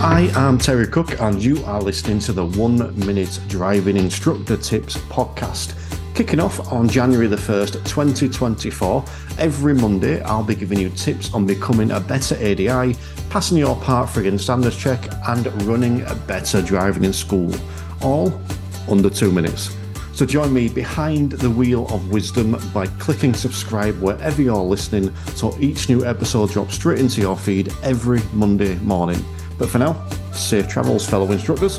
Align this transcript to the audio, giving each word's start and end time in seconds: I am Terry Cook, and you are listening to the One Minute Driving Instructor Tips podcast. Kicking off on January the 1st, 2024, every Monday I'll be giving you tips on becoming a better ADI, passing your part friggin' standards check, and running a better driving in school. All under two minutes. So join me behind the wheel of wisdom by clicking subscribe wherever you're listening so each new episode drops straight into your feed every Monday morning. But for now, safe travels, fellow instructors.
I 0.00 0.30
am 0.34 0.58
Terry 0.58 0.86
Cook, 0.86 1.18
and 1.22 1.42
you 1.42 1.64
are 1.64 1.80
listening 1.80 2.18
to 2.20 2.34
the 2.34 2.44
One 2.44 2.94
Minute 3.06 3.40
Driving 3.48 3.96
Instructor 3.96 4.58
Tips 4.58 4.98
podcast. 4.98 5.74
Kicking 6.14 6.38
off 6.38 6.70
on 6.70 6.86
January 6.86 7.28
the 7.28 7.36
1st, 7.36 7.82
2024, 7.86 9.02
every 9.38 9.74
Monday 9.74 10.20
I'll 10.20 10.44
be 10.44 10.54
giving 10.54 10.78
you 10.78 10.90
tips 10.90 11.32
on 11.32 11.46
becoming 11.46 11.92
a 11.92 12.00
better 12.00 12.34
ADI, 12.34 12.94
passing 13.30 13.56
your 13.56 13.74
part 13.76 14.10
friggin' 14.10 14.38
standards 14.38 14.76
check, 14.76 15.08
and 15.28 15.46
running 15.62 16.02
a 16.02 16.14
better 16.14 16.60
driving 16.60 17.04
in 17.04 17.14
school. 17.14 17.50
All 18.02 18.38
under 18.90 19.08
two 19.08 19.32
minutes. 19.32 19.74
So 20.12 20.26
join 20.26 20.52
me 20.52 20.68
behind 20.68 21.32
the 21.32 21.50
wheel 21.50 21.86
of 21.88 22.10
wisdom 22.10 22.58
by 22.74 22.86
clicking 22.98 23.32
subscribe 23.32 23.98
wherever 24.02 24.42
you're 24.42 24.56
listening 24.56 25.14
so 25.34 25.56
each 25.58 25.88
new 25.88 26.04
episode 26.04 26.50
drops 26.50 26.74
straight 26.74 26.98
into 26.98 27.22
your 27.22 27.36
feed 27.36 27.72
every 27.82 28.20
Monday 28.34 28.74
morning. 28.76 29.24
But 29.58 29.68
for 29.68 29.78
now, 29.78 30.06
safe 30.32 30.68
travels, 30.68 31.08
fellow 31.08 31.30
instructors. 31.32 31.78